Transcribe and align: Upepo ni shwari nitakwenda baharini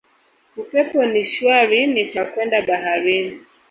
Upepo 0.61 0.99
ni 1.11 1.23
shwari 1.31 1.79
nitakwenda 1.93 2.57
baharini 2.67 3.33